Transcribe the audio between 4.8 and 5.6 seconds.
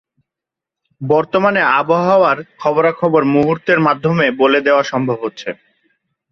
সম্ভব হচ্ছে।